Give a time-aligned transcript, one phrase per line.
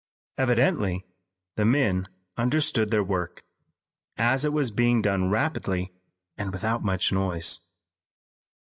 [0.39, 1.05] Evidently
[1.57, 3.43] the men understood their work,
[4.17, 5.93] as it was being done rapidly
[6.39, 7.59] and without much noise.